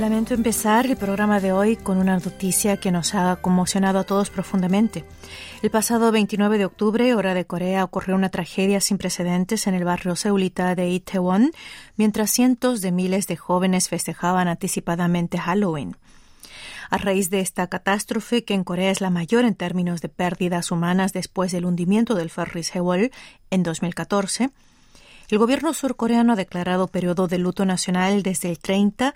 Lamento 0.00 0.32
empezar 0.32 0.86
el 0.86 0.96
programa 0.96 1.40
de 1.40 1.52
hoy 1.52 1.76
con 1.76 1.98
una 1.98 2.18
noticia 2.18 2.78
que 2.78 2.90
nos 2.90 3.14
ha 3.14 3.36
conmocionado 3.36 3.98
a 3.98 4.04
todos 4.04 4.30
profundamente. 4.30 5.04
El 5.60 5.70
pasado 5.70 6.10
29 6.10 6.56
de 6.56 6.64
octubre, 6.64 7.14
hora 7.14 7.34
de 7.34 7.44
Corea, 7.44 7.84
ocurrió 7.84 8.16
una 8.16 8.30
tragedia 8.30 8.80
sin 8.80 8.96
precedentes 8.96 9.66
en 9.66 9.74
el 9.74 9.84
barrio 9.84 10.16
seulita 10.16 10.74
de 10.74 10.88
Itaewon, 10.88 11.50
mientras 11.96 12.30
cientos 12.30 12.80
de 12.80 12.92
miles 12.92 13.26
de 13.26 13.36
jóvenes 13.36 13.90
festejaban 13.90 14.48
anticipadamente 14.48 15.36
Halloween. 15.36 15.98
A 16.88 16.96
raíz 16.96 17.28
de 17.28 17.40
esta 17.40 17.66
catástrofe, 17.66 18.42
que 18.42 18.54
en 18.54 18.64
Corea 18.64 18.90
es 18.90 19.02
la 19.02 19.10
mayor 19.10 19.44
en 19.44 19.54
términos 19.54 20.00
de 20.00 20.08
pérdidas 20.08 20.70
humanas 20.70 21.12
después 21.12 21.52
del 21.52 21.66
hundimiento 21.66 22.14
del 22.14 22.30
ferry 22.30 22.62
Sewol 22.62 23.10
en 23.50 23.62
2014, 23.62 24.48
el 25.28 25.38
gobierno 25.38 25.74
surcoreano 25.74 26.32
ha 26.32 26.36
declarado 26.36 26.88
periodo 26.88 27.28
de 27.28 27.38
luto 27.38 27.64
nacional 27.64 28.24
desde 28.24 28.50
el 28.50 28.58
30 28.58 29.14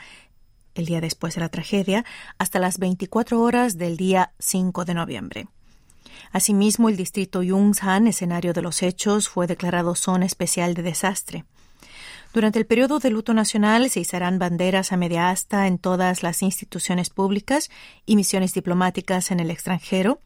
el 0.75 0.87
día 0.87 1.01
después 1.01 1.35
de 1.35 1.41
la 1.41 1.49
tragedia, 1.49 2.05
hasta 2.39 2.59
las 2.59 2.79
24 2.79 3.41
horas 3.41 3.79
del 3.79 3.97
día 3.97 4.33
5 4.39 4.85
de 4.85 4.95
noviembre. 4.95 5.49
Asimismo, 6.33 6.89
el 6.89 6.97
distrito 6.97 7.43
Yungsan, 7.43 8.07
escenario 8.07 8.53
de 8.53 8.63
los 8.63 8.83
hechos, 8.83 9.29
fue 9.29 9.47
declarado 9.47 9.95
zona 9.95 10.27
especial 10.27 10.75
de 10.75 10.83
desastre. 10.83 11.45
Durante 12.33 12.59
el 12.59 12.67
periodo 12.67 12.99
de 12.99 13.11
luto 13.11 13.33
nacional 13.33 13.89
se 13.91 14.01
izarán 14.01 14.41
banderas 14.41 14.91
a 14.91 14.97
media 14.97 15.31
asta 15.31 15.69
en 15.69 15.79
todas 15.79 16.25
las 16.25 16.43
instituciones 16.43 17.09
públicas 17.09 17.71
y 18.07 18.17
misiones 18.17 18.53
diplomáticas 18.53 19.31
en 19.31 19.39
el 19.39 19.51
extranjero, 19.51 20.19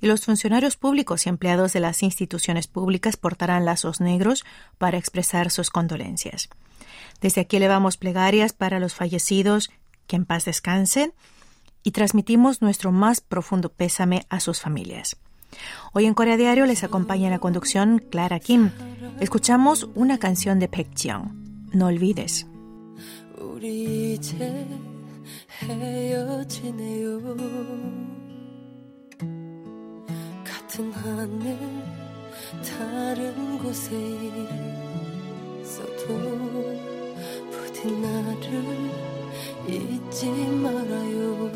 y 0.00 0.06
los 0.06 0.24
funcionarios 0.24 0.76
públicos 0.76 1.26
y 1.26 1.28
empleados 1.28 1.72
de 1.72 1.80
las 1.80 2.04
instituciones 2.04 2.68
públicas 2.68 3.16
portarán 3.16 3.64
lazos 3.64 4.00
negros 4.00 4.44
para 4.78 4.98
expresar 4.98 5.50
sus 5.50 5.70
condolencias. 5.70 6.48
Desde 7.20 7.40
aquí 7.40 7.56
elevamos 7.56 7.96
plegarias 7.96 8.52
para 8.52 8.78
los 8.78 8.94
fallecidos 8.94 9.70
que 10.08 10.16
en 10.16 10.24
paz 10.24 10.44
descansen 10.44 11.12
y 11.84 11.92
transmitimos 11.92 12.60
nuestro 12.60 12.90
más 12.90 13.20
profundo 13.20 13.68
pésame 13.68 14.26
a 14.28 14.40
sus 14.40 14.60
familias. 14.60 15.16
Hoy 15.92 16.06
en 16.06 16.14
Corea 16.14 16.36
Diario 16.36 16.66
les 16.66 16.82
acompaña 16.82 17.26
en 17.26 17.32
la 17.32 17.38
conducción 17.38 18.00
Clara 18.10 18.40
Kim. 18.40 18.70
Escuchamos 19.20 19.88
una 19.94 20.18
canción 20.18 20.58
de 20.58 20.68
Jiang, 20.96 21.70
No 21.72 21.86
olvides. 21.86 22.46
잊지 39.68 40.30
말아요. 40.62 41.52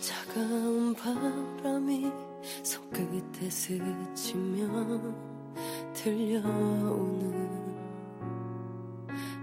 차가운 0.00 0.94
바람이 0.94 2.10
손끝에 2.64 3.48
스치며 3.48 5.00
들려오는 5.94 7.48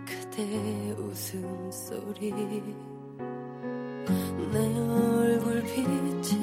그대 0.05 0.91
웃음소리. 0.97 2.33
내 4.51 4.57
얼굴 4.79 5.61
비치 5.63 6.38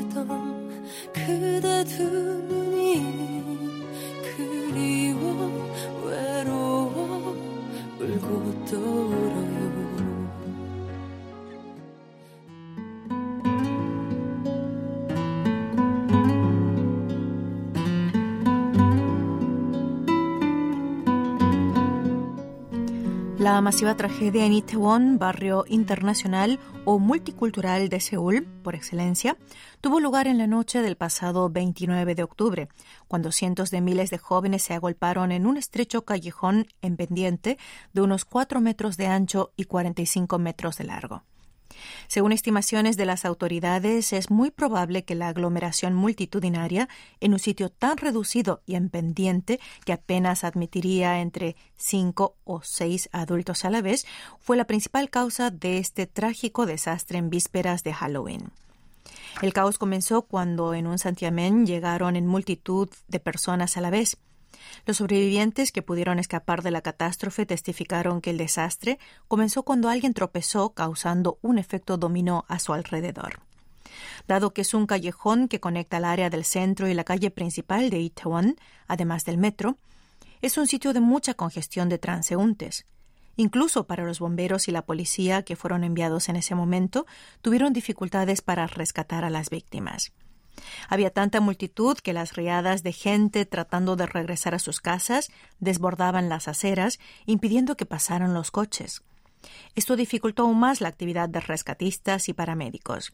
todo. 8.67 9.06
La 23.57 23.63
masiva 23.63 23.97
tragedia 23.97 24.45
en 24.45 24.53
Itaewon, 24.53 25.19
barrio 25.19 25.65
internacional 25.67 26.61
o 26.85 26.99
multicultural 26.99 27.89
de 27.89 28.01
Seúl, 28.01 28.45
por 28.63 28.75
excelencia, 28.75 29.39
tuvo 29.81 29.99
lugar 29.99 30.27
en 30.27 30.37
la 30.37 30.47
noche 30.47 30.83
del 30.83 30.97
pasado 30.97 31.49
29 31.49 32.15
de 32.15 32.23
octubre, 32.23 32.69
cuando 33.09 33.33
cientos 33.33 33.71
de 33.71 33.81
miles 33.81 34.11
de 34.11 34.19
jóvenes 34.19 34.63
se 34.63 34.75
agolparon 34.75 35.33
en 35.33 35.47
un 35.47 35.57
estrecho 35.57 36.05
callejón 36.05 36.67
en 36.83 36.99
pendiente 36.99 37.57
de 37.95 38.03
unos 38.03 38.27
4 38.27 38.61
metros 38.61 38.99
de 38.99 39.07
ancho 39.07 39.53
y 39.57 39.65
45 39.65 40.39
metros 40.39 40.77
de 40.77 40.85
largo. 40.85 41.23
Según 42.09 42.33
estimaciones 42.33 42.97
de 42.97 43.07
las 43.07 43.25
autoridades, 43.25 44.13
es 44.13 44.31
muy 44.31 44.51
probable 44.51 45.05
que 45.05 45.15
la 45.15 45.29
aglomeración 45.29 45.95
multitudinaria 45.95 46.89
en 47.21 47.33
un 47.33 47.39
sitio 47.39 47.69
tan 47.69 47.97
reducido 47.97 48.63
y 48.67 48.75
en 48.75 48.89
pendiente 48.89 49.61
que 49.85 49.93
apenas 49.93 50.45
admitiría 50.45 51.21
entre 51.21 51.57
cinco 51.77 52.37
o 52.45 52.63
seis 52.63 53.09
adultos 53.13 53.65
a 53.65 53.71
la 53.71 53.83
vez 53.83 54.07
fue 54.41 54.57
la 54.57 54.67
principal 54.67 55.11
causa 55.11 55.51
de 55.51 55.79
este 55.79 56.07
trágico 56.07 56.67
desastre 56.67 57.19
en 57.19 57.31
vísperas 57.31 57.83
de 57.83 57.93
Halloween. 57.93 58.53
El 59.43 59.53
caos 59.53 59.79
comenzó 59.79 60.23
cuando 60.23 60.73
en 60.75 60.87
un 60.87 60.99
santiamén 60.99 61.67
llegaron 61.67 62.17
en 62.17 62.27
multitud 62.27 62.89
de 63.09 63.21
personas 63.21 63.77
a 63.77 63.81
la 63.81 63.91
vez. 63.91 64.17
Los 64.85 64.99
sobrevivientes 64.99 65.73
que 65.73 65.83
pudieron 65.83 66.19
escapar 66.19 66.63
de 66.63 66.71
la 66.71 66.83
catástrofe 66.83 67.47
testificaron 67.47 68.21
que 68.21 68.31
el 68.31 68.39
desastre 68.39 68.99
comenzó 69.29 69.63
cuando 69.63 69.89
alguien 69.89 70.15
tropezó 70.15 70.71
causando 70.71 71.39
un 71.43 71.59
efecto 71.59 71.97
dominó 71.97 72.45
a 72.49 72.59
su 72.59 72.73
alrededor. 72.73 73.41
Dado 74.27 74.53
que 74.53 74.63
es 74.63 74.75
un 74.75 74.87
callejón 74.87 75.49
que 75.49 75.61
conecta 75.61 75.99
el 75.99 76.05
área 76.05 76.31
del 76.31 76.45
centro 76.45 76.89
y 76.89 76.95
la 76.95 77.05
calle 77.05 77.31
principal 77.31 77.91
de 77.91 78.01
Itaewon, 78.01 78.57
además 78.89 79.25
del 79.25 79.39
metro, 79.39 79.77
es 80.43 80.59
un 80.59 80.67
sitio 80.67 80.93
de 80.93 81.01
mucha 81.01 81.35
congestión 81.35 81.89
de 81.89 81.99
transeúntes. 81.99 82.87
Incluso 83.37 83.87
para 83.87 84.05
los 84.05 84.19
bomberos 84.19 84.69
y 84.69 84.73
la 84.73 84.83
policía 84.83 85.43
que 85.43 85.57
fueron 85.57 85.85
enviados 85.85 86.29
en 86.29 86.37
ese 86.37 86.55
momento, 86.55 87.07
tuvieron 87.43 87.73
dificultades 87.73 88.41
para 88.41 88.67
rescatar 88.67 89.25
a 89.25 89.31
las 89.31 89.51
víctimas. 89.51 90.13
Había 90.89 91.11
tanta 91.11 91.41
multitud 91.41 91.97
que 91.99 92.13
las 92.13 92.35
riadas 92.35 92.83
de 92.83 92.93
gente 92.93 93.47
tratando 93.47 93.97
de 93.97 94.07
regresar 94.07 94.55
a 94.55 94.59
sus 94.59 94.81
casas 94.81 95.31
desbordaban 95.61 96.29
las 96.29 96.49
aceras, 96.49 96.99
impidiendo 97.27 97.77
que 97.77 97.87
pasaran 97.87 98.35
los 98.35 98.51
coches. 98.51 99.03
Esto 99.75 99.97
dificultó 99.97 100.43
aún 100.43 100.59
más 100.59 100.81
la 100.81 100.89
actividad 100.89 101.29
de 101.29 101.41
rescatistas 101.41 102.29
y 102.29 102.33
paramédicos. 102.33 103.13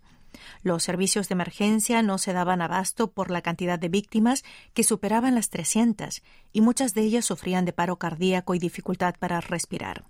Los 0.63 0.83
servicios 0.83 1.29
de 1.29 1.35
emergencia 1.35 2.03
no 2.03 2.19
se 2.19 2.33
daban 2.33 2.63
abasto 2.63 3.11
por 3.11 3.31
la 3.31 3.43
cantidad 3.43 3.79
de 3.79 3.89
víctimas 3.89 4.45
que 4.73 4.85
superaban 4.85 5.35
las 5.35 5.51
300 5.51 6.23
y 6.53 6.61
muchas 6.63 6.95
de 6.95 7.03
ellas 7.03 7.27
sufrían 7.27 7.65
de 7.65 7.73
paro 7.73 7.97
cardíaco 7.97 8.55
y 8.55 8.59
dificultad 8.59 9.15
para 9.19 9.41
respirar. 9.41 10.05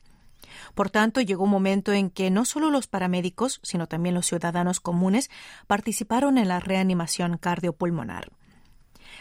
Por 0.74 0.90
tanto, 0.90 1.20
llegó 1.20 1.44
un 1.44 1.50
momento 1.50 1.92
en 1.92 2.10
que 2.10 2.30
no 2.30 2.44
solo 2.44 2.70
los 2.70 2.86
paramédicos, 2.86 3.60
sino 3.62 3.86
también 3.86 4.14
los 4.14 4.26
ciudadanos 4.26 4.80
comunes 4.80 5.30
participaron 5.66 6.38
en 6.38 6.48
la 6.48 6.60
reanimación 6.60 7.36
cardiopulmonar. 7.36 8.32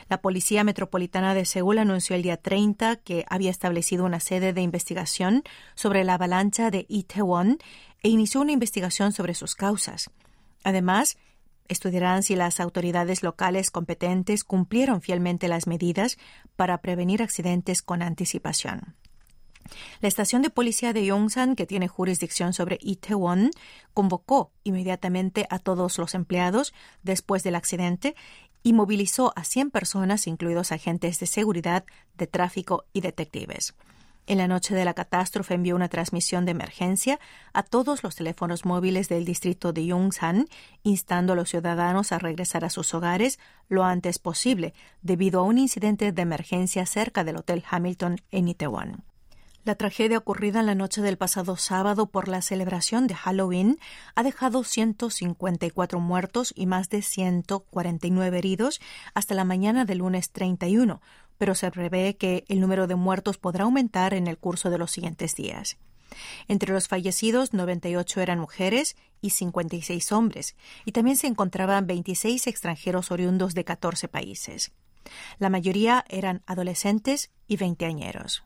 La 0.10 0.22
Policía 0.22 0.64
Metropolitana 0.64 1.34
de 1.34 1.46
Seúl 1.46 1.78
anunció 1.78 2.16
el 2.16 2.22
día 2.22 2.38
30 2.38 2.98
que 2.98 3.26
había 3.30 3.52
establecido 3.52 4.06
una 4.06 4.20
sede 4.20 4.54
de 4.54 4.62
investigación 4.62 5.44
sobre 5.76 6.04
la 6.04 6.16
avalancha 6.16 6.72
de 6.72 6.86
Itaewon 6.90 7.60
e 8.02 8.10
inició 8.10 8.42
una 8.42 8.52
investigación 8.52 9.12
sobre 9.12 9.34
sus 9.34 9.56
causas. 9.56 10.10
Además, 10.64 11.18
estudiarán 11.68 12.24
si 12.24 12.36
las 12.36 12.60
autoridades 12.60 13.24
locales 13.24 13.72
competentes 13.72 14.44
cumplieron 14.44 15.02
fielmente 15.02 15.48
las 15.48 15.68
medidas 15.68 16.18
para 16.56 16.80
prevenir 16.80 17.24
accidentes 17.24 17.82
con 17.82 18.02
anticipación. 18.02 18.96
La 20.02 20.08
estación 20.08 20.42
de 20.42 20.50
policía 20.50 20.94
de 20.94 21.06
Yongsan, 21.06 21.56
que 21.56 21.66
tiene 21.66 21.88
jurisdicción 21.88 22.54
sobre 22.54 22.78
Itaewon, 22.82 23.52
convocó 23.94 24.52
inmediatamente 24.64 25.48
a 25.50 25.60
todos 25.60 25.98
los 25.98 26.16
empleados 26.16 26.74
después 27.04 27.44
del 27.44 27.56
accidente 27.56 28.16
y 28.64 28.74
movilizó 28.74 29.34
a 29.36 29.44
100 29.44 29.72
personas, 29.72 30.28
incluidos 30.28 30.72
agentes 30.72 31.20
de 31.20 31.26
seguridad, 31.26 31.86
de 32.16 32.28
tráfico 32.28 32.86
y 32.94 33.02
detectives. 33.02 33.74
En 34.28 34.38
la 34.38 34.48
noche 34.48 34.76
de 34.76 34.86
la 34.86 34.94
catástrofe 34.94 35.56
envió 35.56 35.76
una 35.76 35.90
transmisión 35.90 36.46
de 36.46 36.52
emergencia 36.52 37.20
a 37.54 37.64
todos 37.64 38.04
los 38.04 38.16
teléfonos 38.16 38.66
móviles 38.66 39.10
del 39.10 39.26
distrito 39.26 39.74
de 39.74 39.88
Yongsan, 39.88 40.48
instando 40.84 41.34
a 41.34 41.36
los 41.36 41.50
ciudadanos 41.50 42.12
a 42.12 42.20
regresar 42.20 42.64
a 42.64 42.70
sus 42.70 42.94
hogares 42.94 43.40
lo 43.68 43.84
antes 43.84 44.20
posible, 44.20 44.74
debido 45.02 45.40
a 45.40 45.44
un 45.44 45.58
incidente 45.58 46.12
de 46.12 46.22
emergencia 46.22 46.86
cerca 46.86 47.24
del 47.24 47.38
Hotel 47.38 47.64
Hamilton 47.70 48.22
en 48.32 48.48
Itaewon. 48.48 49.04
La 49.64 49.76
tragedia 49.76 50.18
ocurrida 50.18 50.60
en 50.60 50.66
la 50.66 50.74
noche 50.74 51.02
del 51.02 51.20
pasado 51.20 51.56
sábado 51.56 52.08
por 52.08 52.28
la 52.28 52.42
celebración 52.42 53.06
de 53.06 53.14
Halloween 53.14 53.78
ha 54.16 54.24
dejado 54.24 54.64
154 54.64 56.00
muertos 56.00 56.52
y 56.56 56.66
más 56.66 56.90
de 56.90 57.04
149 57.04 58.40
heridos 58.40 58.82
hasta 59.14 59.36
la 59.36 59.44
mañana 59.44 59.86
del 59.86 60.00
lunes 60.00 60.32
31, 60.32 61.00
pero 61.38 61.54
se 61.54 61.70
prevé 61.70 62.18
que 62.18 62.44
el 62.48 62.60
número 62.60 62.88
de 62.88 62.96
muertos 62.96 63.38
podrá 63.38 63.66
aumentar 63.66 64.16
en 64.16 64.26
el 64.26 64.40
curso 64.40 64.72
de 64.72 64.80
los 64.80 64.90
siguientes 64.90 65.36
días. 65.36 65.78
Entre 66.48 66.74
los 66.74 66.88
fallecidos, 66.88 67.54
98 67.54 68.20
eran 68.20 68.40
mujeres 68.40 68.96
y 69.22 69.30
56 69.30 70.12
hombres, 70.12 70.56
y 70.86 70.92
también 70.92 71.18
se 71.18 71.28
encontraban 71.28 71.86
26 71.86 72.48
extranjeros 72.48 73.12
oriundos 73.12 73.54
de 73.54 73.64
14 73.64 74.08
países. 74.08 74.72
La 75.38 75.52
mayoría 75.52 76.04
eran 76.10 76.42
adolescentes 76.48 77.30
y 77.48 77.58
veinteañeros. 77.58 78.44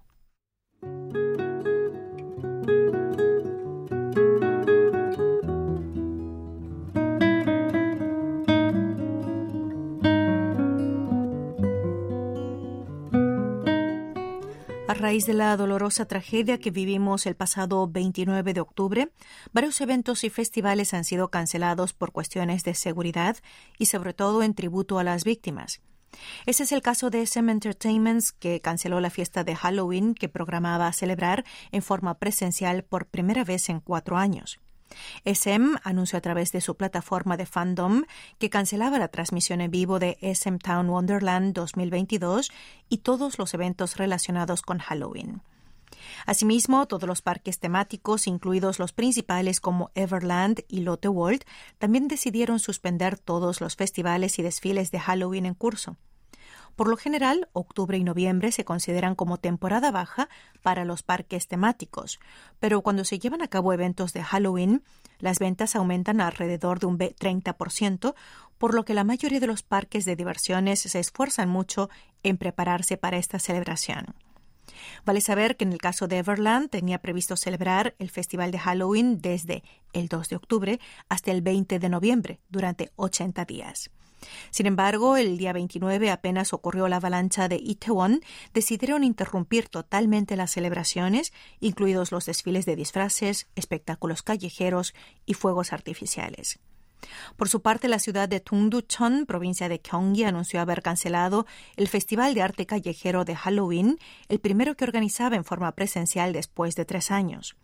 Raíz 15.06 15.28
de 15.28 15.36
la 15.36 15.56
dolorosa 15.56 16.08
tragedia 16.08 16.58
que 16.58 16.72
vivimos 16.72 17.28
el 17.28 17.36
pasado 17.36 17.88
29 17.88 18.56
de 18.56 18.60
octubre, 18.60 19.12
varios 19.54 19.80
eventos 19.80 20.24
y 20.24 20.32
festivales 20.32 20.96
han 20.96 21.04
sido 21.04 21.30
cancelados 21.30 21.94
por 21.94 22.12
cuestiones 22.12 22.64
de 22.64 22.74
seguridad 22.74 23.38
y 23.78 23.86
sobre 23.86 24.16
todo 24.16 24.42
en 24.42 24.56
tributo 24.56 24.98
a 24.98 25.04
las 25.04 25.24
víctimas. 25.24 25.80
Ese 26.48 26.64
es 26.64 26.72
el 26.72 26.82
caso 26.82 27.12
de 27.12 27.22
SM 27.22 27.52
Entertainments, 27.52 28.32
que 28.32 28.62
canceló 28.62 29.00
la 29.00 29.12
fiesta 29.12 29.44
de 29.44 29.56
Halloween 29.56 30.16
que 30.16 30.28
programaba 30.28 30.92
celebrar 30.92 31.46
en 31.72 31.84
forma 31.84 32.18
presencial 32.18 32.84
por 32.84 33.06
primera 33.06 33.44
vez 33.44 33.70
en 33.70 33.82
cuatro 33.82 34.18
años. 34.18 34.60
SM 35.24 35.78
anunció 35.84 36.18
a 36.18 36.22
través 36.22 36.52
de 36.52 36.62
su 36.62 36.76
plataforma 36.76 37.38
de 37.38 37.46
fandom 37.46 38.04
que 38.38 38.50
cancelaba 38.50 39.00
la 39.00 39.08
transmisión 39.08 39.62
en 39.62 39.72
vivo 39.72 40.00
de 40.00 40.18
SM 40.22 40.60
Town 40.60 40.90
Wonderland 40.90 41.54
2022 41.54 42.52
y 42.90 43.00
todos 43.00 43.38
los 43.38 43.54
eventos 43.54 43.98
relacionados 43.98 44.62
con 44.62 44.80
Halloween. 44.80 45.42
Asimismo, 46.26 46.88
todos 46.88 47.08
los 47.08 47.22
parques 47.22 47.60
temáticos, 47.60 48.28
incluidos 48.28 48.80
los 48.80 48.94
principales 48.94 49.60
como 49.60 49.92
Everland 49.96 50.62
y 50.68 50.82
Lotte 50.82 51.08
World, 51.08 51.44
también 51.78 52.08
decidieron 52.08 52.60
suspender 52.60 53.18
todos 53.18 53.62
los 53.62 53.76
festivales 53.76 54.40
y 54.40 54.44
desfiles 54.44 54.92
de 54.92 55.00
Halloween 55.00 55.46
en 55.46 55.54
curso. 55.54 55.98
Por 56.76 56.90
lo 56.90 56.98
general, 56.98 57.48
octubre 57.54 57.98
y 57.98 58.04
noviembre 58.04 58.52
se 58.52 58.66
consideran 58.66 59.16
como 59.16 59.38
temporada 59.38 59.92
baja 59.92 60.28
para 60.62 60.84
los 60.84 61.04
parques 61.04 61.48
temáticos, 61.48 62.20
pero 62.60 62.82
cuando 62.82 63.06
se 63.06 63.18
llevan 63.18 63.42
a 63.42 63.48
cabo 63.48 63.72
eventos 63.72 64.12
de 64.12 64.24
Halloween, 64.24 64.84
las 65.20 65.40
ventas 65.40 65.76
aumentan 65.76 66.20
alrededor 66.20 66.80
de 66.80 66.88
un 66.88 67.00
30%, 67.00 68.14
por 68.58 68.74
lo 68.74 68.84
que 68.84 68.94
la 68.94 69.06
mayoría 69.06 69.40
de 69.40 69.48
los 69.48 69.64
parques 69.64 70.04
de 70.06 70.16
diversiones 70.16 70.82
se 70.82 71.00
esfuerzan 71.00 71.50
mucho 71.50 71.90
en 72.24 72.38
prepararse 72.38 72.98
para 72.98 73.18
esta 73.18 73.40
celebración. 73.40 74.16
Vale 75.06 75.22
saber 75.22 75.56
que 75.56 75.64
en 75.64 75.72
el 75.72 75.80
caso 75.80 76.08
de 76.08 76.18
Everland 76.18 76.70
tenía 76.70 77.00
previsto 77.00 77.38
celebrar 77.38 77.96
el 78.00 78.10
festival 78.10 78.52
de 78.52 78.60
Halloween 78.60 79.22
desde 79.22 79.64
el 79.94 80.08
2 80.08 80.30
de 80.30 80.36
octubre 80.36 80.80
hasta 81.08 81.32
el 81.32 81.42
20 81.42 81.80
de 81.80 81.90
noviembre, 81.90 82.40
durante 82.50 82.92
80 82.96 83.46
días. 83.46 83.92
Sin 84.50 84.66
embargo, 84.66 85.18
el 85.18 85.38
día 85.38 85.54
29 85.54 86.12
apenas 86.12 86.54
ocurrió 86.54 86.88
la 86.88 86.98
avalancha 86.98 87.48
de 87.48 87.58
Itaewon, 87.58 88.22
decidieron 88.54 89.04
interrumpir 89.04 89.70
totalmente 89.70 90.36
las 90.36 90.52
celebraciones, 90.52 91.34
incluidos 91.60 92.12
los 92.12 92.26
desfiles 92.26 92.66
de 92.66 92.76
disfraces, 92.76 93.48
espectáculos 93.56 94.22
callejeros 94.22 94.94
y 95.26 95.34
fuegos 95.34 95.74
artificiales. 95.74 96.60
Por 97.36 97.50
su 97.50 97.62
parte, 97.62 97.88
la 97.88 98.00
ciudad 98.00 98.30
de 98.30 98.40
Tungducheon, 98.40 99.26
provincia 99.26 99.70
de 99.70 99.80
Gyeonggi, 99.80 100.24
anunció 100.24 100.62
haber 100.62 100.82
cancelado 100.82 101.46
el 101.76 101.88
Festival 101.88 102.34
de 102.34 102.42
Arte 102.42 102.66
Callejero 102.66 103.26
de 103.26 103.36
Halloween, 103.36 104.00
el 104.28 104.40
primero 104.40 104.76
que 104.76 104.86
organizaba 104.86 105.36
en 105.36 105.46
forma 105.46 105.72
presencial 105.74 106.34
después 106.34 106.76
de 106.76 106.86
tres 106.86 107.12
años. 107.12 107.56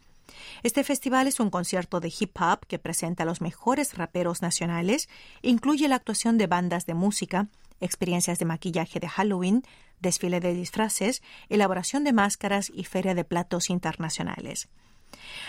Este 0.63 0.83
festival 0.83 1.28
es 1.28 1.39
un 1.39 1.50
concierto 1.50 2.00
de 2.00 2.13
hip 2.18 2.36
hop 2.39 2.66
que 2.68 2.80
presenta 2.80 3.24
a 3.24 3.25
los 3.25 3.42
mejores 3.42 3.98
raperos 3.98 4.42
nacionales, 4.42 5.10
incluye 5.42 5.88
la 5.88 5.95
actuación 5.95 6.38
de 6.38 6.48
bandas 6.48 6.86
de 6.86 6.94
música, 6.94 7.48
experiencias 7.80 8.39
de 8.39 8.45
maquillaje 8.45 9.00
de 9.00 9.10
Halloween, 9.10 9.63
desfile 10.00 10.39
de 10.39 10.54
disfraces, 10.54 11.22
elaboración 11.50 12.04
de 12.04 12.13
máscaras 12.13 12.72
y 12.74 12.86
feria 12.86 13.16
de 13.16 13.24
platos 13.24 13.69
internacionales. 13.69 14.69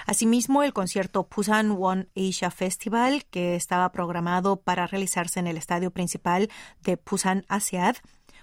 Asimismo, 0.07 0.63
el 0.63 0.73
concierto 0.73 1.29
Busan 1.35 1.77
One 1.79 2.09
Asia 2.17 2.51
Festival, 2.51 3.25
que 3.27 3.55
estaba 3.55 3.93
programado 3.93 4.57
para 4.57 4.87
realizarse 4.87 5.41
en 5.41 5.47
el 5.47 5.57
estadio 5.57 5.91
principal 5.91 6.51
de 6.81 6.99
Busan 7.09 7.45
Asiad, 7.49 7.97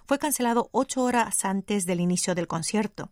fue 0.05 0.17
cancelado 0.17 0.69
ocho 0.71 1.03
horas 1.03 1.45
antes 1.45 1.85
del 1.85 1.99
inicio 1.99 2.35
del 2.35 2.47
concierto. 2.47 3.11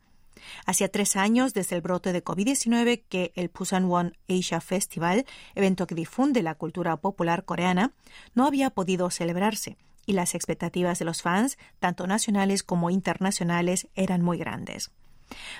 Hacía 0.65 0.89
tres 0.89 1.15
años 1.15 1.53
desde 1.53 1.75
el 1.75 1.81
brote 1.81 2.13
de 2.13 2.23
COVID-19 2.23 3.03
que 3.09 3.31
el 3.35 3.49
Busan 3.49 3.91
One 3.91 4.13
Asia 4.29 4.61
Festival, 4.61 5.25
evento 5.55 5.87
que 5.87 5.95
difunde 5.95 6.43
la 6.43 6.55
cultura 6.55 6.97
popular 6.97 7.45
coreana, 7.45 7.93
no 8.35 8.45
había 8.45 8.69
podido 8.69 9.09
celebrarse 9.09 9.77
y 10.07 10.13
las 10.13 10.33
expectativas 10.33 10.97
de 10.97 11.05
los 11.05 11.21
fans, 11.21 11.59
tanto 11.79 12.07
nacionales 12.07 12.63
como 12.63 12.89
internacionales, 12.89 13.89
eran 13.93 14.23
muy 14.23 14.37
grandes. 14.37 14.89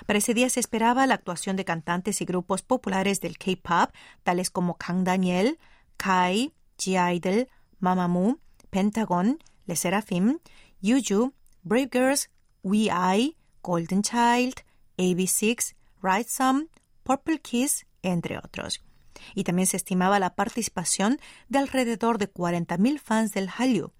Para 0.06 0.18
ese 0.18 0.32
día 0.32 0.48
se 0.48 0.58
esperaba 0.58 1.06
la 1.06 1.14
actuación 1.14 1.54
de 1.56 1.66
cantantes 1.66 2.20
y 2.22 2.24
grupos 2.24 2.62
populares 2.62 3.20
del 3.20 3.36
K-pop, 3.36 3.94
tales 4.22 4.50
como 4.50 4.74
Kang 4.78 5.04
Daniel, 5.04 5.58
Kai, 5.98 6.54
G-Idol, 6.78 7.48
Mamamoo, 7.78 8.38
Pentagon, 8.70 9.38
Le 9.66 9.76
Seraphim, 9.76 10.38
Yuju, 10.80 11.34
Brave 11.62 11.90
Girls, 11.92 12.30
We 12.62 12.88
I, 12.90 13.36
Golden 13.62 14.02
Child, 14.02 14.62
AB6, 14.98 15.74
Right 16.02 16.28
Some, 16.28 16.66
Purple 17.02 17.40
Kiss, 17.40 17.86
entre 18.02 18.36
otros. 18.38 18.84
Y 19.34 19.44
también 19.44 19.66
se 19.66 19.76
estimaba 19.76 20.18
la 20.18 20.34
participación 20.34 21.18
de 21.48 21.58
alrededor 21.58 22.18
de 22.18 22.32
40.000 22.32 22.98
fans 23.00 23.32
del 23.32 23.48
Hallyu. 23.48 23.92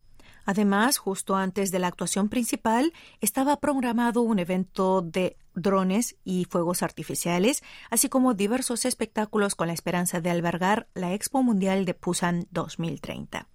Además, 0.45 0.97
justo 0.97 1.37
antes 1.37 1.71
de 1.71 1.79
la 1.79 1.89
actuación 1.89 2.29
principal, 2.29 2.93
estaba 3.21 3.61
programado 3.61 4.23
un 4.23 4.39
evento 4.39 5.03
de 5.03 5.37
drones 5.55 6.17
y 6.25 6.47
fuegos 6.47 6.83
artificiales, 6.83 7.63
así 7.91 8.09
como 8.09 8.33
diversos 8.33 8.87
espectáculos 8.87 9.55
con 9.55 9.67
la 9.67 9.75
esperanza 9.75 10.21
de 10.21 10.31
albergar 10.31 10.89
la 10.95 11.13
Expo 11.13 11.43
Mundial 11.43 11.85
de 11.85 11.97
Busan 12.01 12.47
2030. 12.51 13.47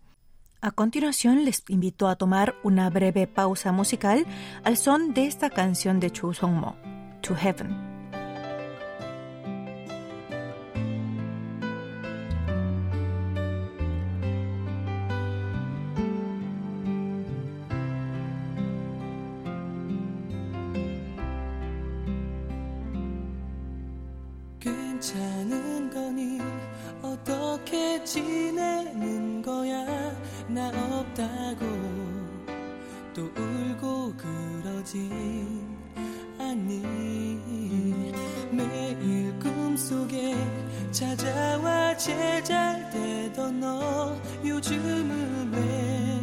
A 0.61 0.71
continuación 0.71 1.45
les 1.45 1.63
invito 1.67 2.07
a 2.07 2.15
tomar 2.15 2.55
una 2.63 2.89
breve 2.89 3.25
pausa 3.25 3.71
musical 3.71 4.25
al 4.63 4.77
son 4.77 5.13
de 5.13 5.25
esta 5.25 5.49
canción 5.49 5.99
de 5.99 6.11
Chu 6.11 6.33
Song 6.33 6.53
Mo 6.53 6.92
to 7.23 7.33
heaven. 7.33 7.73
괜찮은 24.59 25.89
거니? 25.89 26.39
어떻게 27.01 28.03
지내는 28.03 29.41
거야? 29.41 29.85
나 30.47 30.67
없다고 30.69 31.65
또 33.13 33.23
울고 33.23 34.13
그러지. 34.17 35.62
니 36.81 38.11
매일 38.51 39.37
꿈속에 39.39 40.35
찾아와 40.91 41.95
제잘되던 41.97 43.59
너 43.59 44.15
요즘은 44.45 45.51
왜 45.53 46.19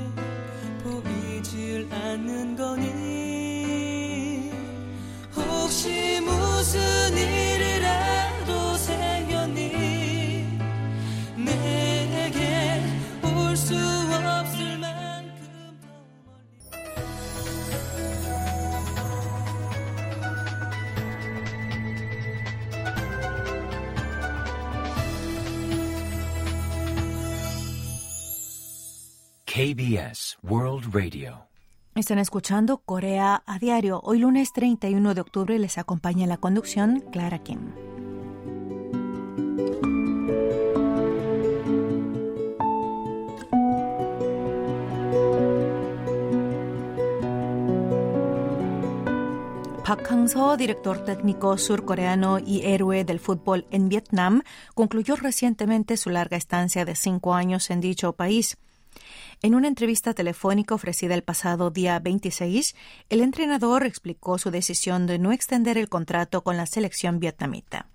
보이질 0.82 1.88
않는 1.92 2.56
거니? 2.56 4.50
혹시 5.34 6.20
무슨 6.20 7.16
일 7.16 7.49
KBS 29.70 30.38
World 30.42 30.92
Radio. 30.92 31.46
Están 31.94 32.18
escuchando 32.18 32.78
Corea 32.78 33.44
a 33.46 33.58
diario. 33.60 34.00
Hoy 34.02 34.18
lunes 34.18 34.52
31 34.52 35.14
de 35.14 35.20
octubre 35.20 35.56
les 35.60 35.78
acompaña 35.78 36.26
la 36.26 36.38
conducción 36.38 37.04
Clara 37.12 37.38
Kim. 37.38 37.70
Park 49.84 50.06
Hang-seo, 50.08 50.56
director 50.56 51.04
técnico 51.04 51.56
surcoreano 51.58 52.40
y 52.40 52.62
héroe 52.64 53.04
del 53.04 53.20
fútbol 53.20 53.66
en 53.70 53.88
Vietnam, 53.88 54.42
concluyó 54.74 55.14
recientemente 55.14 55.96
su 55.96 56.10
larga 56.10 56.36
estancia 56.36 56.84
de 56.84 56.96
cinco 56.96 57.34
años 57.34 57.70
en 57.70 57.80
dicho 57.80 58.14
país. 58.14 58.58
En 59.42 59.54
una 59.54 59.68
entrevista 59.68 60.12
telefónica 60.12 60.74
ofrecida 60.74 61.14
el 61.14 61.22
pasado 61.22 61.70
día 61.70 61.98
26, 61.98 62.76
el 63.08 63.22
entrenador 63.22 63.86
explicó 63.86 64.36
su 64.36 64.50
decisión 64.50 65.06
de 65.06 65.18
no 65.18 65.32
extender 65.32 65.78
el 65.78 65.88
contrato 65.88 66.42
con 66.42 66.58
la 66.58 66.66
selección 66.66 67.20
vietnamita. 67.20 67.86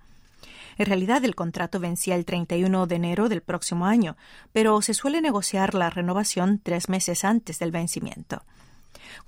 En 0.80 0.88
realidad, 0.88 1.24
el 1.24 1.36
contrato 1.36 1.80
vencía 1.80 2.16
el 2.16 2.26
31 2.26 2.88
de 2.88 2.96
enero 2.96 3.30
del 3.30 3.44
próximo 3.44 3.86
año, 3.86 4.18
pero 4.54 4.82
se 4.82 4.96
suele 4.96 5.22
negociar 5.22 5.76
la 5.76 5.92
renovación 5.92 6.60
tres 6.64 6.90
meses 6.90 7.24
antes 7.24 7.60
del 7.60 7.70
vencimiento. 7.70 8.42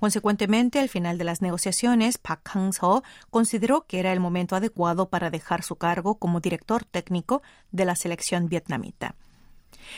Consecuentemente, 0.00 0.80
al 0.80 0.88
final 0.88 1.18
de 1.18 1.24
las 1.24 1.40
negociaciones, 1.40 2.18
Park 2.18 2.50
Hang-seo 2.52 3.04
consideró 3.30 3.86
que 3.86 4.00
era 4.00 4.12
el 4.12 4.18
momento 4.18 4.56
adecuado 4.56 5.08
para 5.08 5.30
dejar 5.30 5.62
su 5.62 5.76
cargo 5.76 6.16
como 6.16 6.40
director 6.40 6.84
técnico 6.84 7.42
de 7.70 7.84
la 7.84 7.94
selección 7.94 8.48
vietnamita. 8.48 9.14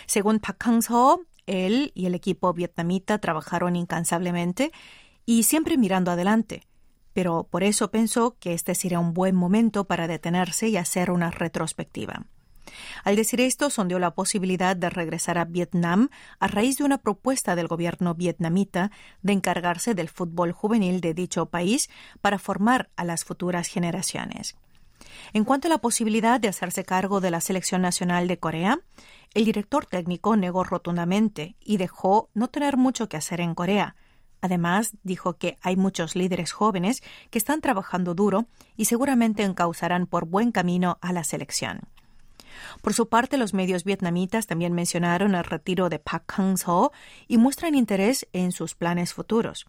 Según 0.07 0.39
Park 0.39 0.59
Hang-seo, 0.67 1.25
él 1.51 1.93
y 1.95 2.07
el 2.07 2.15
equipo 2.15 2.53
vietnamita 2.53 3.19
trabajaron 3.19 3.77
incansablemente 3.77 4.73
y 5.27 5.43
siempre 5.43 5.77
mirando 5.77 6.11
adelante, 6.11 6.63
pero 7.13 7.47
por 7.51 7.63
eso 7.63 7.91
pensó 7.91 8.37
que 8.39 8.55
este 8.55 8.75
sería 8.75 9.01
un 9.01 9.15
buen 9.15 9.35
momento 9.35 9.85
para 9.85 10.07
detenerse 10.07 10.69
y 10.69 10.77
hacer 10.77 11.11
una 11.11 11.31
retrospectiva. 11.31 12.27
Al 13.05 13.17
decir 13.17 13.41
esto, 13.41 13.69
sondeó 13.69 13.99
la 13.99 14.15
posibilidad 14.15 14.77
de 14.77 14.91
regresar 14.91 15.39
a 15.39 15.45
Vietnam 15.45 16.09
a 16.39 16.47
raíz 16.47 16.79
de 16.79 16.85
una 16.85 16.99
propuesta 16.99 17.57
del 17.57 17.67
gobierno 17.67 18.15
vietnamita 18.15 18.91
de 19.23 19.33
encargarse 19.33 19.95
del 19.95 20.09
fútbol 20.09 20.53
juvenil 20.53 21.01
de 21.01 21.15
dicho 21.15 21.47
país 21.47 21.91
para 22.21 22.39
formar 22.39 22.91
a 22.97 23.05
las 23.05 23.25
futuras 23.25 23.67
generaciones. 23.67 24.57
En 25.33 25.45
cuanto 25.45 25.69
a 25.69 25.71
la 25.71 25.79
posibilidad 25.79 26.41
de 26.41 26.49
hacerse 26.49 26.85
cargo 26.85 27.21
de 27.21 27.31
la 27.31 27.41
selección 27.41 27.83
nacional 27.83 28.29
de 28.29 28.39
Corea, 28.39 28.81
el 29.35 29.45
director 29.45 29.87
técnico 29.87 30.37
negó 30.37 30.65
rotundamente 30.65 31.57
y 31.61 31.77
dejó 31.77 32.31
no 32.35 32.49
tener 32.49 32.77
mucho 32.77 33.09
que 33.09 33.17
hacer 33.17 33.41
en 33.41 33.55
Corea. 33.55 33.95
Además, 34.41 34.97
dijo 35.03 35.35
que 35.35 35.59
hay 35.61 35.77
muchos 35.77 36.17
líderes 36.17 36.53
jóvenes 36.53 37.03
que 37.31 37.39
están 37.39 37.61
trabajando 37.61 38.15
duro 38.15 38.47
y 38.77 38.87
seguramente 38.87 39.43
encauzarán 39.43 40.07
por 40.07 40.25
buen 40.25 40.51
camino 40.51 40.99
a 41.01 41.13
la 41.13 41.25
selección. 41.25 41.81
Por 42.83 42.95
su 42.95 43.09
parte, 43.09 43.37
los 43.37 43.55
medios 43.55 43.85
vietnamitas 43.85 44.47
también 44.47 44.73
mencionaron 44.73 45.35
el 45.35 45.45
retiro 45.45 45.89
de 45.89 45.99
Park 45.99 46.25
Hang-seo 46.27 46.93
y 47.29 47.39
muestran 47.39 47.75
interés 47.75 48.27
en 48.33 48.53
sus 48.53 48.75
planes 48.75 49.15
futuros. 49.15 49.67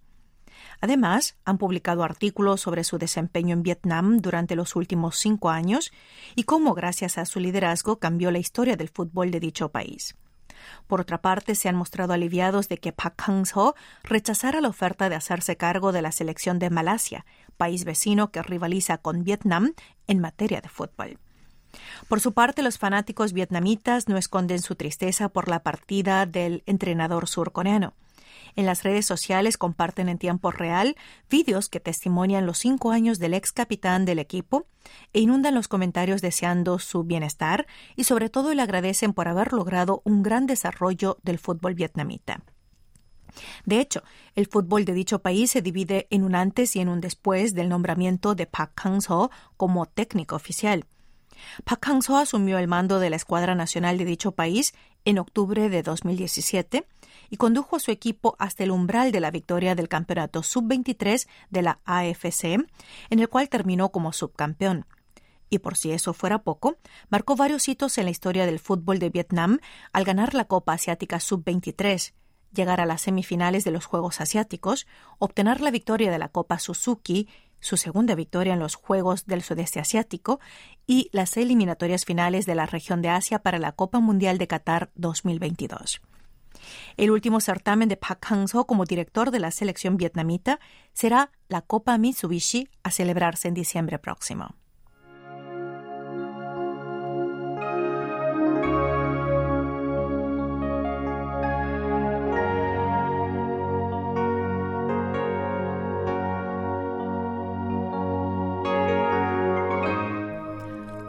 Además, 0.81 1.35
han 1.45 1.59
publicado 1.59 2.03
artículos 2.03 2.61
sobre 2.61 2.83
su 2.83 2.97
desempeño 2.97 3.53
en 3.53 3.63
Vietnam 3.63 4.17
durante 4.17 4.55
los 4.55 4.75
últimos 4.75 5.15
cinco 5.17 5.51
años 5.51 5.91
y 6.35 6.43
cómo, 6.43 6.73
gracias 6.73 7.19
a 7.19 7.25
su 7.25 7.39
liderazgo, 7.39 7.99
cambió 7.99 8.31
la 8.31 8.39
historia 8.39 8.75
del 8.75 8.89
fútbol 8.89 9.29
de 9.29 9.39
dicho 9.39 9.69
país. 9.69 10.15
Por 10.87 11.01
otra 11.01 11.21
parte, 11.21 11.55
se 11.55 11.69
han 11.69 11.75
mostrado 11.75 12.13
aliviados 12.13 12.67
de 12.67 12.77
que 12.77 12.91
Park 12.91 13.15
Hang-seo 13.21 13.75
rechazara 14.03 14.61
la 14.61 14.69
oferta 14.69 15.09
de 15.09 15.15
hacerse 15.15 15.55
cargo 15.55 15.91
de 15.91 16.01
la 16.01 16.11
selección 16.11 16.59
de 16.59 16.69
Malasia, 16.69 17.25
país 17.57 17.85
vecino 17.85 18.31
que 18.31 18.41
rivaliza 18.41 18.97
con 18.97 19.23
Vietnam 19.23 19.73
en 20.07 20.19
materia 20.19 20.61
de 20.61 20.69
fútbol. 20.69 21.19
Por 22.07 22.19
su 22.19 22.33
parte, 22.33 22.63
los 22.63 22.77
fanáticos 22.77 23.33
vietnamitas 23.33 24.09
no 24.09 24.17
esconden 24.17 24.59
su 24.59 24.75
tristeza 24.75 25.29
por 25.29 25.47
la 25.47 25.63
partida 25.63 26.25
del 26.25 26.63
entrenador 26.65 27.27
surcoreano. 27.27 27.93
En 28.55 28.65
las 28.65 28.83
redes 28.83 29.05
sociales 29.05 29.57
comparten 29.57 30.09
en 30.09 30.17
tiempo 30.17 30.51
real 30.51 30.95
vídeos 31.29 31.69
que 31.69 31.79
testimonian 31.79 32.45
los 32.45 32.57
cinco 32.57 32.91
años 32.91 33.19
del 33.19 33.33
ex 33.33 33.51
capitán 33.51 34.05
del 34.05 34.19
equipo 34.19 34.67
e 35.13 35.21
inundan 35.21 35.55
los 35.55 35.67
comentarios 35.67 36.21
deseando 36.21 36.79
su 36.79 37.03
bienestar 37.03 37.67
y 37.95 38.03
sobre 38.03 38.29
todo 38.29 38.53
le 38.53 38.61
agradecen 38.61 39.13
por 39.13 39.27
haber 39.27 39.53
logrado 39.53 40.01
un 40.05 40.23
gran 40.23 40.47
desarrollo 40.47 41.17
del 41.23 41.39
fútbol 41.39 41.75
vietnamita. 41.75 42.41
De 43.65 43.79
hecho, 43.79 44.03
el 44.35 44.47
fútbol 44.47 44.85
de 44.85 44.93
dicho 44.93 45.19
país 45.19 45.51
se 45.51 45.61
divide 45.61 46.07
en 46.09 46.23
un 46.23 46.35
antes 46.35 46.75
y 46.75 46.79
en 46.79 46.89
un 46.89 47.01
después 47.01 47.53
del 47.53 47.69
nombramiento 47.69 48.35
de 48.35 48.45
Park 48.45 48.73
Hang-seo 48.75 49.31
como 49.57 49.85
técnico 49.85 50.35
oficial. 50.35 50.85
Park 51.63 51.85
Hang-seo 51.87 52.17
asumió 52.17 52.57
el 52.57 52.67
mando 52.67 52.99
de 52.99 53.09
la 53.09 53.15
escuadra 53.15 53.55
nacional 53.55 53.97
de 53.97 54.05
dicho 54.05 54.33
país 54.33 54.73
en 55.05 55.17
octubre 55.17 55.69
de 55.69 55.81
2017 55.81 56.85
y 57.31 57.37
condujo 57.37 57.77
a 57.77 57.79
su 57.79 57.89
equipo 57.89 58.35
hasta 58.37 58.63
el 58.63 58.71
umbral 58.71 59.11
de 59.11 59.21
la 59.21 59.31
victoria 59.31 59.73
del 59.73 59.87
campeonato 59.87 60.43
sub-23 60.43 61.27
de 61.49 61.61
la 61.63 61.79
AFC, 61.85 62.43
en 62.43 63.19
el 63.19 63.29
cual 63.29 63.49
terminó 63.49 63.89
como 63.89 64.13
subcampeón. 64.13 64.85
Y 65.49 65.59
por 65.59 65.75
si 65.75 65.91
eso 65.91 66.13
fuera 66.13 66.43
poco, 66.43 66.77
marcó 67.09 67.35
varios 67.35 67.67
hitos 67.67 67.97
en 67.97 68.05
la 68.05 68.11
historia 68.11 68.45
del 68.45 68.59
fútbol 68.59 68.99
de 68.99 69.09
Vietnam 69.09 69.59
al 69.93 70.03
ganar 70.03 70.33
la 70.33 70.45
Copa 70.45 70.73
Asiática 70.73 71.19
sub-23, 71.21 72.13
llegar 72.53 72.81
a 72.81 72.85
las 72.85 73.01
semifinales 73.01 73.63
de 73.63 73.71
los 73.71 73.85
Juegos 73.85 74.19
Asiáticos, 74.19 74.85
obtener 75.17 75.61
la 75.61 75.71
victoria 75.71 76.11
de 76.11 76.19
la 76.19 76.27
Copa 76.27 76.59
Suzuki 76.59 77.29
su 77.61 77.77
segunda 77.77 78.15
victoria 78.15 78.53
en 78.53 78.59
los 78.59 78.75
Juegos 78.75 79.25
del 79.25 79.41
Sudeste 79.41 79.79
Asiático 79.79 80.39
y 80.85 81.09
las 81.13 81.37
eliminatorias 81.37 82.03
finales 82.03 82.45
de 82.45 82.55
la 82.55 82.65
región 82.65 83.01
de 83.01 83.09
Asia 83.09 83.39
para 83.39 83.59
la 83.59 83.71
Copa 83.71 83.99
Mundial 83.99 84.37
de 84.37 84.47
Qatar 84.47 84.89
2022. 84.95 86.01
El 86.97 87.11
último 87.11 87.39
certamen 87.39 87.89
de 87.89 87.97
Park 87.97 88.25
Hang-seo 88.25 88.65
como 88.65 88.85
director 88.85 89.31
de 89.31 89.39
la 89.39 89.51
selección 89.51 89.97
vietnamita 89.97 90.59
será 90.93 91.31
la 91.47 91.61
Copa 91.61 91.97
Mitsubishi 91.97 92.69
a 92.83 92.91
celebrarse 92.91 93.47
en 93.47 93.53
diciembre 93.53 93.99
próximo. 93.99 94.55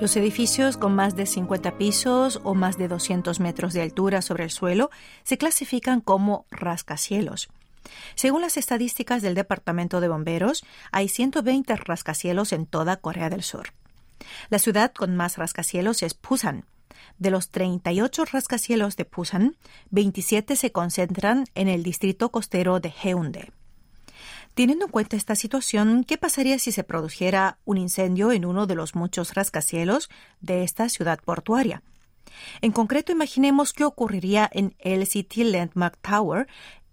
Los 0.02 0.16
edificios 0.16 0.78
con 0.78 0.96
más 0.96 1.14
de 1.14 1.26
50 1.26 1.78
pisos 1.78 2.40
o 2.42 2.54
más 2.54 2.76
de 2.76 2.88
200 2.88 3.38
metros 3.38 3.72
de 3.72 3.82
altura 3.82 4.20
sobre 4.20 4.42
el 4.42 4.50
suelo 4.50 4.90
se 5.22 5.38
clasifican 5.38 6.00
como 6.00 6.44
rascacielos. 6.50 7.50
Según 8.16 8.40
las 8.40 8.56
estadísticas 8.56 9.22
del 9.22 9.36
Departamento 9.36 10.00
de 10.00 10.08
Bomberos, 10.08 10.64
hay 10.90 11.06
120 11.06 11.76
rascacielos 11.76 12.52
en 12.52 12.66
toda 12.66 12.96
Corea 12.96 13.30
del 13.30 13.44
Sur. 13.44 13.74
La 14.50 14.58
ciudad 14.58 14.92
con 14.92 15.14
más 15.14 15.38
rascacielos 15.38 16.02
es 16.02 16.20
Busan. 16.20 16.64
De 17.20 17.30
los 17.30 17.50
38 17.50 18.24
rascacielos 18.24 18.96
de 18.96 19.04
Busan, 19.04 19.54
27 19.90 20.56
se 20.56 20.72
concentran 20.72 21.44
en 21.54 21.68
el 21.68 21.84
distrito 21.84 22.32
costero 22.32 22.80
de 22.80 22.92
Haeundae. 23.04 23.52
Teniendo 24.54 24.84
en 24.84 24.90
cuenta 24.90 25.16
esta 25.16 25.34
situación, 25.34 26.04
¿qué 26.04 26.18
pasaría 26.18 26.58
si 26.58 26.72
se 26.72 26.84
produjera 26.84 27.58
un 27.64 27.78
incendio 27.78 28.32
en 28.32 28.44
uno 28.44 28.66
de 28.66 28.74
los 28.74 28.94
muchos 28.94 29.34
rascacielos 29.34 30.10
de 30.40 30.62
esta 30.62 30.90
ciudad 30.90 31.18
portuaria? 31.24 31.82
En 32.60 32.72
concreto, 32.72 33.12
imaginemos 33.12 33.72
qué 33.72 33.84
ocurriría 33.84 34.48
en 34.52 34.74
el 34.78 35.06
City 35.06 35.44
Landmark 35.44 35.98
Tower, 36.02 36.48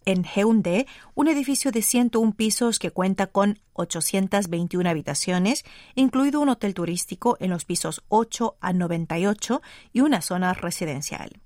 en 0.05 0.25
Haeundae, 0.25 0.87
un 1.15 1.27
edificio 1.27 1.71
de 1.71 1.81
101 1.81 2.33
pisos 2.33 2.79
que 2.79 2.91
cuenta 2.91 3.27
con 3.27 3.59
821 3.73 4.89
habitaciones, 4.89 5.65
incluido 5.95 6.39
un 6.39 6.49
hotel 6.49 6.73
turístico 6.73 7.35
en 7.41 7.49
los 7.49 7.65
pisos 7.65 8.03
8 8.07 8.55
a 8.61 8.71
98 8.71 9.61
y 9.91 9.99
una 9.99 10.21
zona 10.21 10.53
residencial. 10.53 11.41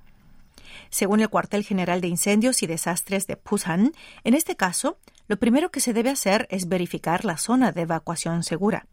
Según 0.91 1.22
el 1.22 1.29
cuartel 1.29 1.63
general 1.63 2.01
de 2.01 2.08
incendios 2.08 2.62
y 2.62 2.67
desastres 2.67 3.25
de 3.25 3.39
Busan, 3.43 3.93
en 4.24 4.34
este 4.36 4.55
caso, 4.55 4.98
lo 5.27 5.38
primero 5.38 5.72
que 5.72 5.80
se 5.80 5.94
debe 5.94 6.10
hacer 6.10 6.48
es 6.50 6.68
verificar 6.68 7.25
la 7.25 7.38
zona 7.38 7.72
de 7.72 7.82
evacuación 7.82 8.44
segura. 8.44 8.88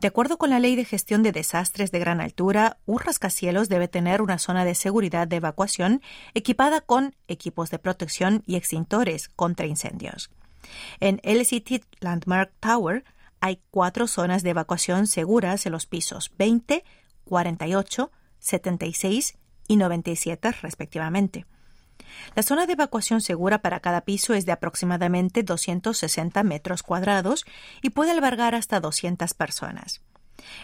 De 0.00 0.08
acuerdo 0.08 0.38
con 0.38 0.50
la 0.50 0.58
Ley 0.58 0.76
de 0.76 0.84
Gestión 0.84 1.22
de 1.22 1.32
Desastres 1.32 1.92
de 1.92 1.98
Gran 1.98 2.20
Altura, 2.20 2.78
un 2.86 2.98
rascacielos 2.98 3.68
debe 3.68 3.88
tener 3.88 4.22
una 4.22 4.38
zona 4.38 4.64
de 4.64 4.74
seguridad 4.74 5.28
de 5.28 5.36
evacuación 5.36 6.02
equipada 6.34 6.80
con 6.80 7.14
equipos 7.28 7.70
de 7.70 7.78
protección 7.78 8.42
y 8.46 8.56
extintores 8.56 9.28
contra 9.28 9.66
incendios. 9.66 10.30
En 11.00 11.20
LCT 11.22 11.84
Landmark 12.00 12.52
Tower 12.60 13.04
hay 13.40 13.60
cuatro 13.70 14.06
zonas 14.06 14.42
de 14.42 14.50
evacuación 14.50 15.06
seguras 15.06 15.66
en 15.66 15.72
los 15.72 15.86
pisos 15.86 16.32
20, 16.38 16.84
48, 17.24 18.10
76 18.38 19.36
y 19.68 19.76
97 19.76 20.52
respectivamente. 20.62 21.46
La 22.34 22.42
zona 22.42 22.66
de 22.66 22.74
evacuación 22.74 23.20
segura 23.20 23.62
para 23.62 23.80
cada 23.80 24.02
piso 24.02 24.34
es 24.34 24.46
de 24.46 24.52
aproximadamente 24.52 25.42
260 25.42 26.42
metros 26.42 26.82
cuadrados 26.82 27.44
y 27.82 27.90
puede 27.90 28.10
albergar 28.10 28.54
hasta 28.54 28.80
200 28.80 29.34
personas. 29.34 30.00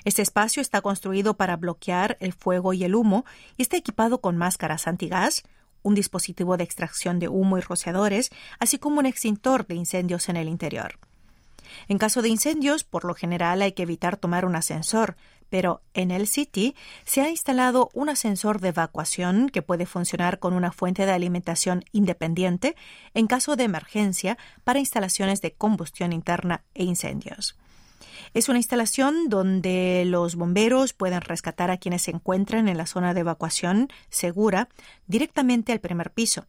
Este 0.05 0.23
espacio 0.23 0.61
está 0.61 0.81
construido 0.81 1.35
para 1.35 1.57
bloquear 1.57 2.17
el 2.21 2.33
fuego 2.33 2.73
y 2.73 2.85
el 2.85 2.95
humo 2.95 3.25
y 3.57 3.63
está 3.63 3.77
equipado 3.77 4.21
con 4.21 4.37
máscaras 4.37 4.89
antigás, 4.89 5.45
un 5.83 5.95
dispositivo 5.95 6.57
de 6.57 6.65
extracción 6.65 7.19
de 7.19 7.29
humo 7.29 7.59
y 7.59 7.61
rociadores, 7.61 8.31
así 8.59 8.79
como 8.79 8.99
un 8.99 9.07
extintor 9.07 9.67
de 9.67 9.77
incendios 9.77 10.29
en 10.29 10.37
el 10.37 10.49
interior. 10.49 10.99
En 11.87 11.99
caso 11.99 12.23
de 12.23 12.29
incendios, 12.29 12.85
por 12.85 13.05
lo 13.05 13.15
general 13.15 13.63
hay 13.63 13.73
que 13.73 13.83
evitar 13.83 14.17
tomar 14.17 14.45
un 14.45 14.57
ascensor, 14.57 15.17
pero 15.51 15.83
en 15.95 16.11
el 16.11 16.27
City 16.27 16.75
se 17.05 17.21
ha 17.21 17.31
instalado 17.31 17.91
un 17.95 18.09
ascensor 18.09 18.61
de 18.61 18.69
evacuación 18.69 19.49
que 19.49 19.63
puede 19.63 19.87
funcionar 19.87 20.39
con 20.39 20.55
una 20.55 20.73
fuente 20.73 21.07
de 21.07 21.13
alimentación 21.13 21.85
independiente 21.93 22.77
en 23.15 23.27
caso 23.27 23.57
de 23.57 23.65
emergencia 23.65 24.39
para 24.65 24.79
instalaciones 24.79 25.41
de 25.41 25.53
combustión 25.53 26.13
interna 26.13 26.65
e 26.75 26.85
incendios. 26.85 27.57
Es 28.35 28.49
una 28.49 28.59
instalación 28.59 29.29
donde 29.29 30.05
los 30.07 30.37
bomberos 30.37 30.93
pueden 30.93 31.21
rescatar 31.21 31.71
a 31.71 31.79
quienes 31.79 32.03
se 32.03 32.11
encuentran 32.11 32.69
en 32.69 32.77
la 32.77 32.87
zona 32.87 33.15
de 33.15 33.21
evacuación 33.21 33.89
segura 34.11 34.69
directamente 35.07 35.73
al 35.73 35.81
primer 35.81 36.13
piso. 36.13 36.47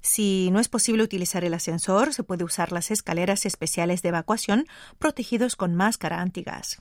Si 0.00 0.50
no 0.50 0.60
es 0.60 0.68
posible 0.68 1.02
utilizar 1.02 1.44
el 1.44 1.54
ascensor, 1.54 2.14
se 2.14 2.22
puede 2.22 2.44
usar 2.44 2.72
las 2.72 2.90
escaleras 2.90 3.44
especiales 3.44 4.02
de 4.02 4.08
evacuación 4.08 4.66
protegidos 4.98 5.56
con 5.56 5.74
máscara 5.74 6.20
antigas. 6.20 6.80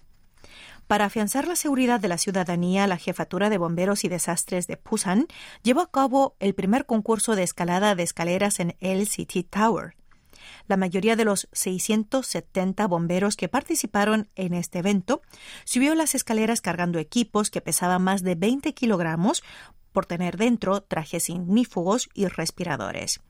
Para 0.89 1.05
afianzar 1.05 1.47
la 1.47 1.55
seguridad 1.55 1.99
de 1.99 2.07
la 2.07 2.17
ciudadanía, 2.17 2.87
la 2.87 2.97
Jefatura 2.97 3.51
de 3.51 3.59
Bomberos 3.59 4.03
y 4.05 4.09
Desastres 4.09 4.65
de 4.65 4.79
Busan 4.83 5.27
llevó 5.61 5.81
a 5.81 5.91
cabo 5.91 6.35
el 6.39 6.55
primer 6.55 6.87
concurso 6.87 7.35
de 7.35 7.43
escalada 7.43 7.93
de 7.93 8.01
escaleras 8.01 8.59
en 8.59 8.75
el 8.79 9.07
City 9.07 9.43
Tower. 9.43 9.93
La 10.67 10.77
mayoría 10.77 11.15
de 11.15 11.25
los 11.25 11.47
670 11.51 12.87
bomberos 12.87 13.35
que 13.35 13.47
participaron 13.47 14.29
en 14.33 14.55
este 14.55 14.79
evento 14.79 15.21
subió 15.63 15.93
las 15.93 16.15
escaleras 16.15 16.59
cargando 16.59 16.97
equipos 16.97 17.51
que 17.51 17.61
pesaban 17.61 18.01
más 18.01 18.23
de 18.23 18.33
20 18.33 18.73
kilogramos 18.73 19.43
por 19.91 20.07
tener 20.07 20.37
dentro 20.37 20.81
trajes 20.81 21.29
ignífugos 21.29 22.09
y 22.15 22.25
respiradores. 22.25 23.21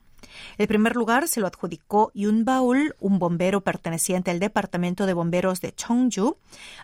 El 0.58 0.68
primer 0.68 0.96
lugar 0.96 1.28
se 1.28 1.40
lo 1.40 1.46
adjudicó 1.46 2.10
Yun 2.14 2.44
Baul, 2.44 2.94
un 3.00 3.18
bombero 3.18 3.62
perteneciente 3.62 4.30
al 4.30 4.40
Departamento 4.40 5.06
de 5.06 5.14
Bomberos 5.14 5.60
de 5.60 5.72
Chongju, 5.72 6.36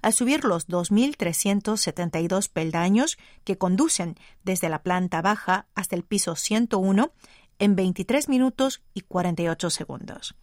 al 0.03 0.13
subir 0.13 0.45
los 0.45 0.69
2.372 0.69 2.49
peldaños 2.51 3.19
que 3.45 3.59
conducen 3.59 4.17
desde 4.45 4.69
la 4.69 4.83
planta 4.83 5.23
baja 5.23 5.67
hasta 5.75 5.97
el 5.97 6.03
piso 6.03 6.37
101 6.37 7.13
en 7.59 7.77
23 7.77 8.29
minutos 8.29 8.83
y 8.95 9.03
48 9.03 9.71
segundos. 9.71 10.35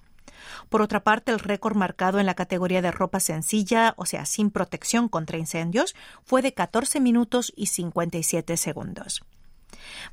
Por 0.69 0.81
otra 0.81 1.03
parte, 1.03 1.31
el 1.31 1.39
récord 1.39 1.75
marcado 1.75 2.19
en 2.19 2.25
la 2.25 2.35
categoría 2.35 2.81
de 2.81 2.91
ropa 2.91 3.19
sencilla, 3.19 3.93
o 3.97 4.05
sea, 4.05 4.25
sin 4.25 4.51
protección 4.51 5.07
contra 5.07 5.37
incendios, 5.37 5.95
fue 6.23 6.41
de 6.41 6.53
14 6.53 6.99
minutos 6.99 7.53
y 7.55 7.67
57 7.67 8.57
segundos. 8.57 9.23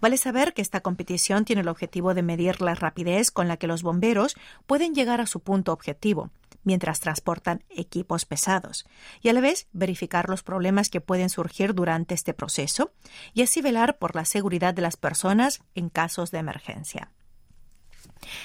Vale 0.00 0.16
saber 0.16 0.54
que 0.54 0.62
esta 0.62 0.80
competición 0.80 1.44
tiene 1.44 1.62
el 1.62 1.68
objetivo 1.68 2.14
de 2.14 2.22
medir 2.22 2.60
la 2.60 2.74
rapidez 2.74 3.30
con 3.30 3.48
la 3.48 3.56
que 3.56 3.66
los 3.66 3.82
bomberos 3.82 4.36
pueden 4.66 4.94
llegar 4.94 5.20
a 5.20 5.26
su 5.26 5.40
punto 5.40 5.72
objetivo 5.72 6.30
mientras 6.62 7.00
transportan 7.00 7.64
equipos 7.70 8.26
pesados 8.26 8.86
y 9.22 9.28
a 9.28 9.32
la 9.32 9.40
vez 9.40 9.66
verificar 9.72 10.28
los 10.28 10.42
problemas 10.42 10.90
que 10.90 11.00
pueden 11.00 11.30
surgir 11.30 11.74
durante 11.74 12.14
este 12.14 12.34
proceso 12.34 12.92
y 13.32 13.42
así 13.42 13.62
velar 13.62 13.98
por 13.98 14.14
la 14.14 14.24
seguridad 14.24 14.74
de 14.74 14.82
las 14.82 14.96
personas 14.96 15.62
en 15.74 15.88
casos 15.88 16.30
de 16.30 16.38
emergencia. 16.38 17.10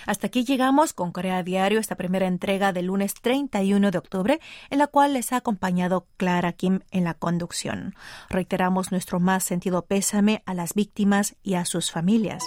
Hasta 0.06 0.28
aquí 0.28 0.44
llegamos 0.44 0.94
con 0.94 1.12
Corea 1.12 1.44
Diario, 1.44 1.80
esta 1.80 1.96
primera 1.96 2.28
entrega 2.28 2.74
del 2.74 2.88
lunes 2.88 3.14
31 3.16 3.92
de 3.92 3.98
octubre, 3.98 4.40
en 4.70 4.80
la 4.80 4.88
cual 4.88 5.14
les 5.14 5.34
ha 5.34 5.38
acompañado 5.38 6.08
Clara 6.18 6.54
Kim 6.54 6.80
en 6.92 7.04
la 7.04 7.14
conducción. 7.14 7.96
Reiteramos 8.30 8.92
nuestro 8.92 9.20
más 9.20 9.44
sentido 9.44 9.86
pésame 9.86 10.44
a 10.46 10.54
las 10.54 10.74
víctimas 10.74 11.36
y 11.44 11.56
a 11.56 11.66
sus 11.66 11.92
familias. 11.92 12.44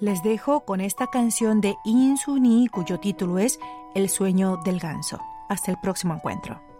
Les 0.00 0.22
dejo 0.22 0.64
con 0.64 0.80
esta 0.80 1.06
canción 1.06 1.60
de 1.60 1.76
Insuni, 1.84 2.68
cuyo 2.68 2.98
título 2.98 3.38
es 3.38 3.58
El 3.94 4.08
sueño 4.08 4.58
del 4.64 4.80
ganso. 4.80 5.20
Hasta 5.48 5.70
el 5.70 5.78
próximo 5.78 6.14
encuentro. 6.14 6.73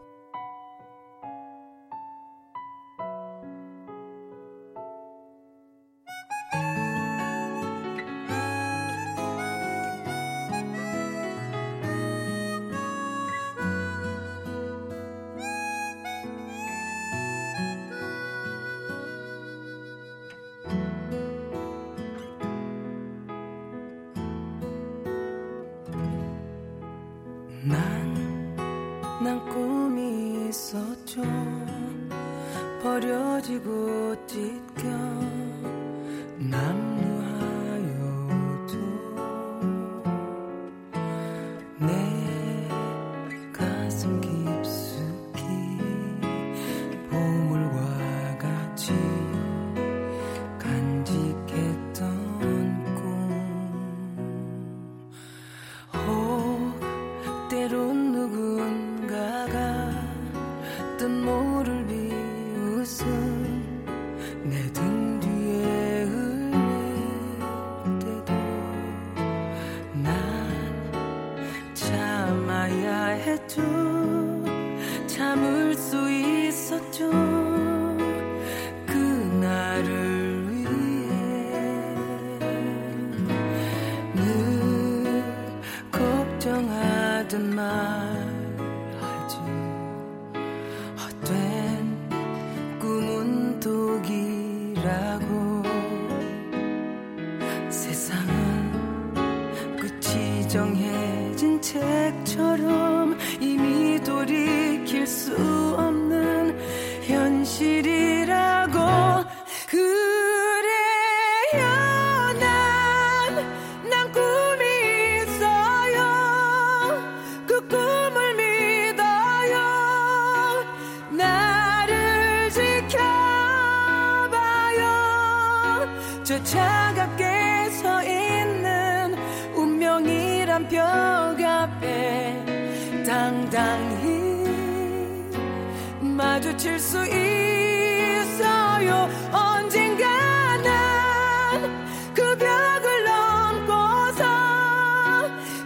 마주칠 136.55 136.79
수 136.79 136.99
있어요. 137.07 139.09
언젠가 139.33 140.57
난 140.59 141.85
그 142.15 142.23
벽을 142.39 143.05
넘고서 143.05 144.25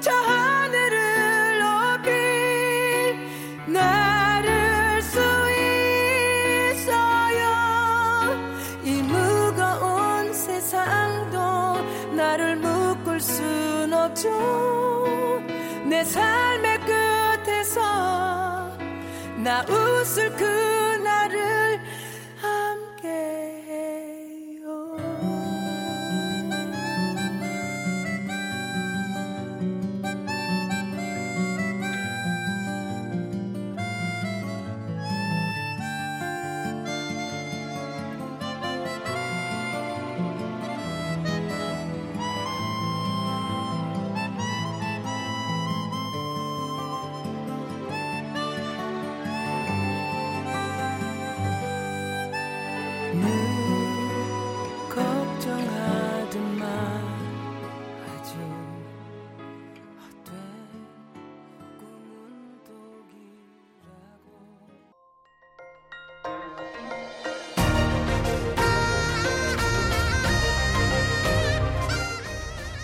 저 0.01 0.11
하늘을 0.11 1.59
높이 1.61 3.71
나를 3.71 5.03
수 5.03 5.19
있어요. 6.73 7.45
이 8.83 9.03
무거운 9.03 10.33
세상도 10.33 11.83
나를 12.15 12.57
묶을 12.57 13.21
순 13.21 13.93
없죠. 13.93 14.31
내 15.85 16.03
삶의 16.05 16.81
끝에서 17.45 17.81
나 19.37 19.63
웃을 19.69 20.35
그 20.37 20.78